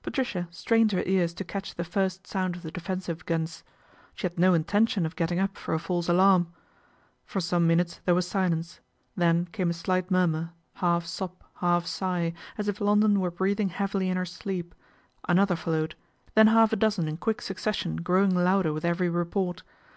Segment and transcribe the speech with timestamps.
[0.00, 3.64] Patricia strained her ears to catch the firsl sound of the defensive guns.
[4.14, 6.52] She had no inten tion of getting up for a false alarm.
[7.26, 8.78] For som( minutes there was silence,
[9.16, 13.58] then came a slight mur mur, half sob, half sigh, as if London were breath
[13.58, 14.72] ing heavily in her sleep,
[15.28, 15.96] another followed,
[16.36, 19.64] thei half a dozen in quick succession growing loude: with every report.